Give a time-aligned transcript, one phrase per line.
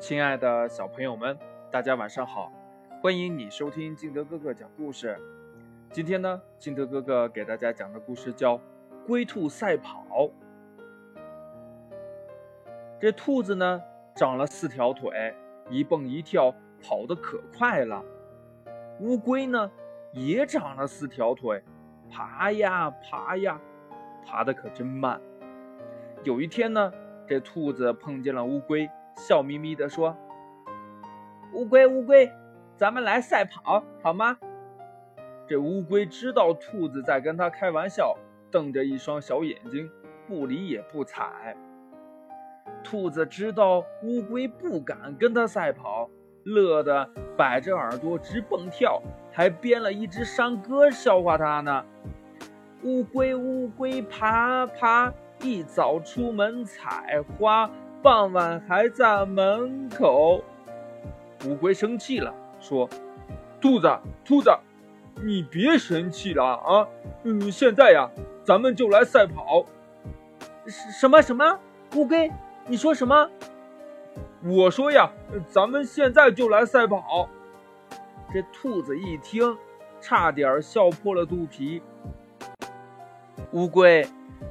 [0.00, 1.36] 亲爱的小朋友们，
[1.72, 2.52] 大家晚上好！
[3.02, 5.18] 欢迎你收听金德哥哥讲故事。
[5.90, 8.56] 今天呢，金德哥哥给大家讲的故事叫
[9.08, 10.04] 《龟兔赛跑》。
[13.00, 13.82] 这兔子呢，
[14.14, 15.34] 长了四条腿，
[15.68, 18.00] 一蹦一跳，跑得可快了。
[19.00, 19.68] 乌龟呢，
[20.12, 21.60] 也长了四条腿，
[22.08, 23.60] 爬呀爬呀，
[24.24, 25.20] 爬得可真慢。
[26.22, 26.92] 有一天呢，
[27.26, 28.88] 这兔子碰见了乌龟。
[29.18, 30.16] 笑眯眯地说
[31.52, 32.30] ：“乌龟，乌龟，
[32.76, 34.38] 咱们来赛跑好吗？”
[35.48, 38.16] 这乌龟知道兔子在跟它开玩笑，
[38.48, 39.90] 瞪着一双小眼睛，
[40.28, 41.56] 不理也不睬。
[42.84, 46.08] 兔子知道乌龟不敢跟它赛跑，
[46.44, 51.84] 乐得摆着耳朵直蹦跳，还编了一支山歌笑话它呢。
[52.84, 55.12] 乌龟，乌龟，爬爬，
[55.42, 57.68] 一早出门采花。
[58.00, 60.40] 傍晚还在门口，
[61.44, 62.88] 乌龟生气了，说
[63.60, 63.90] ：“兔子，
[64.24, 64.56] 兔子，
[65.16, 66.86] 你别生气了啊！
[67.24, 68.08] 嗯，现在呀，
[68.44, 69.64] 咱们就来赛跑。
[70.66, 71.58] 什么什么？
[71.96, 72.30] 乌龟，
[72.68, 73.28] 你说什么？
[74.44, 75.10] 我说呀，
[75.48, 77.28] 咱们现在就来赛跑。”
[78.32, 79.56] 这兔子一听，
[80.00, 81.82] 差点笑破了肚皮。
[83.50, 84.06] 乌龟，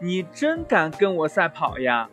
[0.00, 2.10] 你真敢跟我赛跑呀？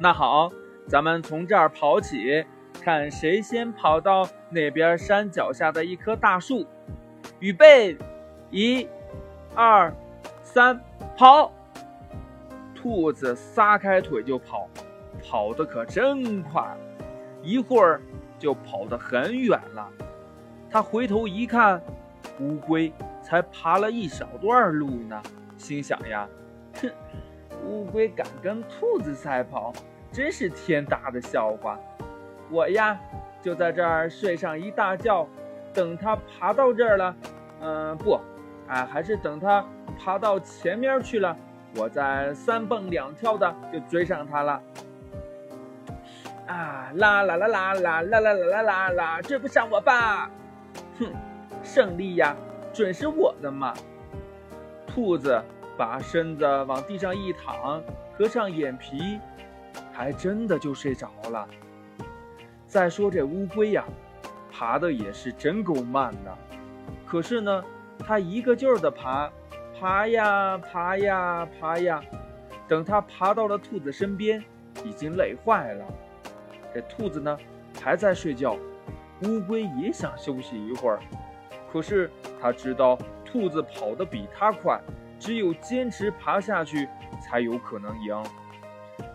[0.00, 0.50] 那好。
[0.88, 2.44] 咱们从这儿跑起，
[2.82, 6.66] 看谁先跑到那边山脚下的一棵大树。
[7.38, 7.96] 预备，
[8.50, 8.88] 一、
[9.54, 9.94] 二、
[10.42, 10.80] 三，
[11.16, 11.52] 跑！
[12.74, 14.68] 兔子撒开腿就跑，
[15.22, 16.76] 跑得可真快，
[17.42, 18.00] 一会儿
[18.36, 19.88] 就跑得很远了。
[20.68, 21.80] 他回头一看，
[22.40, 22.92] 乌龟
[23.22, 25.22] 才爬了一小段路呢，
[25.56, 26.26] 心想呀：
[26.80, 26.90] 哼，
[27.64, 29.72] 乌龟敢跟兔子赛跑！
[30.12, 31.78] 真是天大的笑话！
[32.50, 32.98] 我呀，
[33.40, 35.26] 就在这儿睡上一大觉，
[35.72, 37.16] 等它爬到这儿了，
[37.60, 38.20] 嗯，不，
[38.66, 39.64] 啊，还是等它
[39.98, 41.36] 爬到前面去了，
[41.76, 44.60] 我再三蹦两跳的就追上它了。
[46.46, 50.28] 啊，啦啦啦啦啦啦啦啦啦啦啦，追不上我吧？
[50.98, 51.06] 哼，
[51.62, 52.34] 胜利呀，
[52.72, 53.72] 准是我的嘛！
[54.88, 55.40] 兔子
[55.80, 57.82] 把身子往地上一躺，
[58.12, 59.18] 合上眼皮。
[59.94, 61.48] 还真的就睡着了。
[62.66, 63.84] 再说这乌龟呀，
[64.52, 66.36] 爬的也是真够慢的。
[67.06, 67.64] 可是呢，
[67.98, 69.30] 它一个劲儿的爬，
[69.78, 72.02] 爬呀爬呀爬呀，
[72.68, 74.44] 等它爬到了兔子身边，
[74.84, 75.84] 已经累坏了。
[76.74, 77.38] 这兔子呢，
[77.82, 78.54] 还在睡觉。
[79.22, 81.00] 乌龟也想休息一会儿，
[81.72, 84.78] 可是它知道兔子跑得比它快，
[85.20, 86.88] 只有坚持爬下去，
[87.20, 88.20] 才有可能赢。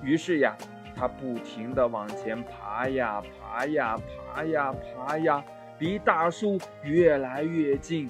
[0.02, 0.56] 于是呀。
[0.98, 3.98] 它不停地往前爬呀爬呀
[4.34, 5.44] 爬呀爬呀，
[5.78, 8.08] 离大树越来越近，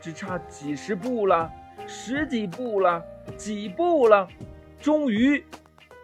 [0.00, 1.50] 只差几十步了，
[1.84, 3.02] 十几步了，
[3.36, 4.28] 几步了，
[4.80, 5.44] 终于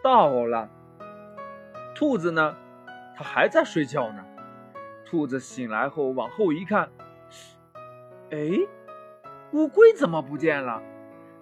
[0.03, 0.69] 到了。
[1.95, 2.57] 兔子呢？
[3.17, 4.25] 它还在睡觉呢。
[5.07, 6.89] 兔子醒来后往后一看，
[8.33, 8.39] 哎，
[9.53, 10.83] 乌龟怎么不见了？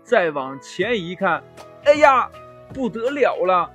[0.03, 1.43] 再往前一看，
[1.85, 2.29] 哎呀，
[2.75, 3.71] 不得了了！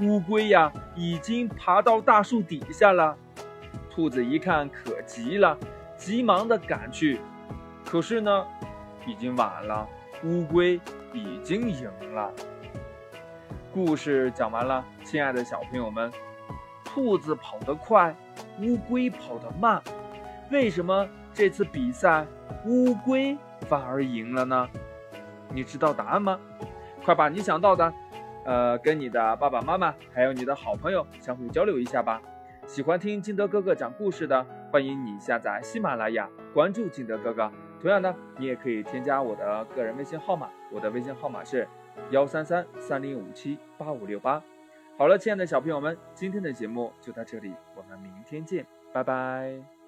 [0.00, 3.16] 乌龟呀，已经爬到大树底下了。
[3.90, 5.56] 兔子一看可急了，
[5.96, 7.20] 急忙的赶去。
[7.84, 8.46] 可是呢，
[9.06, 9.86] 已经晚了，
[10.24, 10.80] 乌龟
[11.12, 12.32] 已经赢了。
[13.72, 16.10] 故事讲完了，亲爱的小朋友们，
[16.84, 18.14] 兔子跑得快，
[18.60, 19.82] 乌龟跑得慢，
[20.50, 22.26] 为什么这次比赛
[22.66, 23.36] 乌龟
[23.68, 24.68] 反而赢了呢？
[25.54, 26.38] 你知道答案吗？
[27.04, 27.92] 快把你想到的。
[28.44, 32.20] 呃，跟你的爸爸妈妈还有你的好朋友相互交流一下吧。
[32.66, 37.50] 喜欢听金德哥哥讲故事的，欢迎你下载喜马拉雅，关注金德哥哥。
[37.80, 41.68] 同样的，你也可以添加我的个人微信号码，我的微信号码是
[42.10, 44.42] 幺三三三零五七八五六八。
[44.98, 49.81] 好了，亲爱的小朋友们，今天的节目就到这里，我们明天见，拜拜。